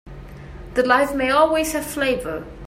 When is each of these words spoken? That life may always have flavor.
That 0.73 0.87
life 0.87 1.13
may 1.13 1.29
always 1.29 1.73
have 1.73 1.85
flavor. 1.85 2.43